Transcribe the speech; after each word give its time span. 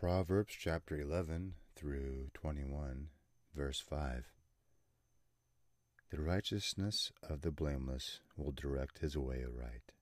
Proverbs 0.00 0.54
chapter 0.58 0.98
11 0.98 1.56
through 1.76 2.30
21, 2.32 3.08
verse 3.54 3.80
5. 3.80 4.32
The 6.10 6.22
righteousness 6.22 7.12
of 7.22 7.42
the 7.42 7.50
blameless 7.50 8.20
will 8.34 8.52
direct 8.52 9.00
his 9.00 9.18
way 9.18 9.44
aright, 9.44 9.92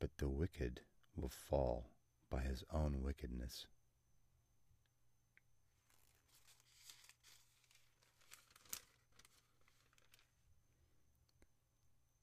but 0.00 0.10
the 0.18 0.28
wicked 0.28 0.80
will 1.14 1.28
fall 1.28 1.90
by 2.28 2.40
his 2.40 2.64
own 2.72 3.00
wickedness. 3.00 3.66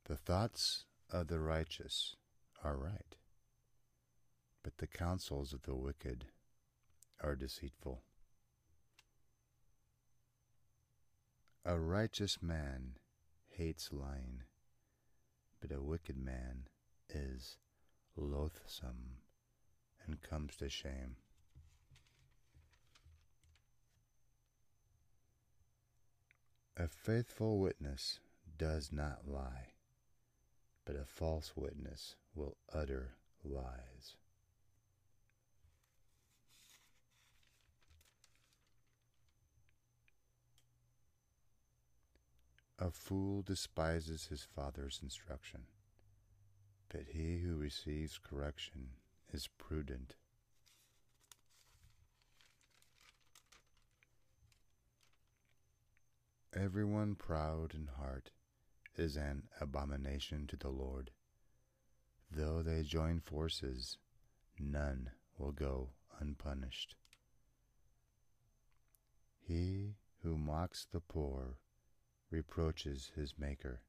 The 0.10 0.18
thoughts 0.18 0.84
of 1.10 1.28
the 1.28 1.40
righteous 1.40 2.18
are 2.66 2.76
right, 2.76 3.16
but 4.62 4.80
the 4.80 4.88
counsels 4.88 5.54
of 5.54 5.62
the 5.62 5.74
wicked 5.74 6.26
are 7.26 7.36
deceitful. 7.36 8.04
A 11.66 11.80
righteous 11.80 12.38
man 12.40 12.98
hates 13.50 13.90
lying, 13.92 14.44
but 15.60 15.72
a 15.72 15.82
wicked 15.82 16.18
man 16.18 16.68
is 17.10 17.58
loathsome 18.16 19.18
and 20.06 20.22
comes 20.22 20.56
to 20.58 20.70
shame. 20.70 21.16
A 26.78 26.88
faithful 26.88 27.58
witness 27.58 28.20
does 28.58 28.92
not 28.92 29.22
lie, 29.28 29.70
but 30.86 30.96
a 30.96 31.06
false 31.06 31.54
witness 31.56 32.16
will 32.36 32.58
utter 32.72 33.16
lies. 33.44 34.18
A 42.78 42.92
fool 42.92 43.42
despises 43.42 44.26
his 44.26 44.44
father's 44.44 45.00
instruction, 45.02 45.62
but 46.90 47.08
he 47.14 47.38
who 47.38 47.56
receives 47.56 48.20
correction 48.22 48.90
is 49.32 49.48
prudent. 49.58 50.16
Everyone 56.54 57.16
proud 57.16 57.74
in 57.74 57.88
heart 57.98 58.32
is 58.98 59.16
an 59.16 59.44
abomination 59.62 60.46
to 60.48 60.58
the 60.58 60.70
Lord. 60.70 61.12
Though 62.30 62.62
they 62.62 62.84
join 62.84 63.22
forces, 63.22 63.98
none 64.60 65.12
will 65.38 65.54
go 65.54 65.92
unpunished. 66.20 66.96
He 69.40 69.96
who 70.24 70.38
mocks 70.38 70.86
the 70.92 71.00
poor 71.00 71.58
reproaches 72.30 73.12
his 73.16 73.34
Maker. 73.38 73.82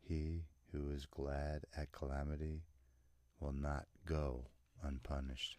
He 0.00 0.44
who 0.72 0.90
is 0.90 1.06
glad 1.06 1.64
at 1.76 1.92
calamity 1.92 2.62
will 3.40 3.52
not 3.52 3.86
go 4.06 4.46
unpunished. 4.82 5.56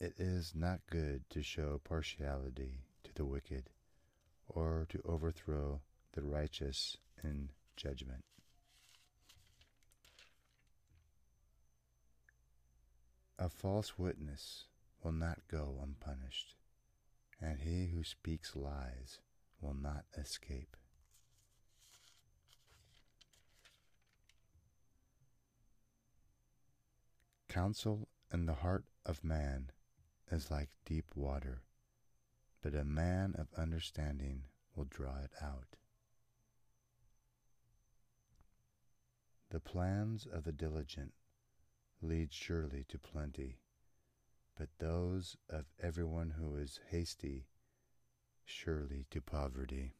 It 0.00 0.14
is 0.18 0.52
not 0.54 0.80
good 0.90 1.28
to 1.30 1.42
show 1.42 1.80
partiality 1.82 2.80
to 3.04 3.14
the 3.14 3.24
wicked 3.24 3.70
or 4.48 4.86
to 4.90 5.00
overthrow 5.04 5.80
the 6.12 6.22
righteous 6.22 6.98
in 7.22 7.50
judgment. 7.76 8.24
A 13.38 13.48
false 13.48 13.98
witness 13.98 14.64
will 15.02 15.12
not 15.12 15.38
go 15.50 15.78
unpunished 15.82 16.55
and 17.40 17.60
he 17.60 17.88
who 17.88 18.02
speaks 18.02 18.56
lies 18.56 19.20
will 19.60 19.74
not 19.74 20.04
escape. 20.16 20.76
Counsel 27.48 28.08
in 28.32 28.46
the 28.46 28.54
heart 28.54 28.84
of 29.04 29.24
man 29.24 29.70
is 30.30 30.50
like 30.50 30.68
deep 30.84 31.06
water, 31.14 31.62
but 32.62 32.74
a 32.74 32.84
man 32.84 33.34
of 33.38 33.48
understanding 33.56 34.42
will 34.74 34.84
draw 34.84 35.16
it 35.18 35.30
out. 35.40 35.76
The 39.50 39.60
plans 39.60 40.26
of 40.26 40.44
the 40.44 40.52
diligent 40.52 41.14
lead 42.02 42.32
surely 42.32 42.84
to 42.88 42.98
plenty 42.98 43.58
but 44.56 44.68
those 44.78 45.36
of 45.50 45.66
everyone 45.82 46.30
who 46.38 46.56
is 46.56 46.80
hasty 46.90 47.46
surely 48.44 49.04
to 49.10 49.20
poverty. 49.20 49.94